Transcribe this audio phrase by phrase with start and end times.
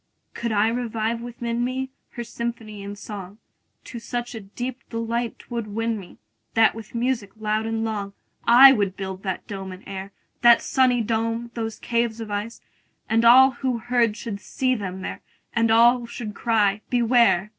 [0.33, 3.37] Could I revive within me, Her symphony and song,
[3.83, 6.17] To such a deep delight 'twould win me,
[6.55, 8.13] That with music loud and long,
[8.45, 10.11] 45 I would build that dome in air,
[10.41, 11.51] That sunny dome!
[11.53, 12.61] those caves of ice!
[13.07, 15.21] And all who heard should see them there,
[15.53, 17.49] And all should cry, Beware!